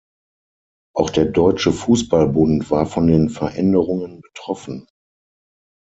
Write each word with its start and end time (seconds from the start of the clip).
Auch 0.95 1.11
der 1.11 1.25
Deutsche 1.25 1.71
Fußball-Bund 1.71 2.71
war 2.71 2.87
von 2.87 3.05
den 3.05 3.29
Veränderungen 3.29 4.19
betroffen. 4.21 4.87